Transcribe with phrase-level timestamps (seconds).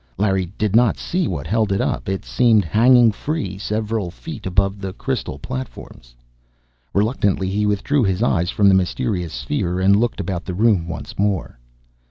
[0.17, 4.81] Larry did not see what held it up; it seemed hanging free, several feet above
[4.81, 6.15] the crystal platforms.
[6.91, 11.19] Reluctantly he withdrew his eyes from the mysterious sphere and looked about the room once
[11.19, 11.59] more.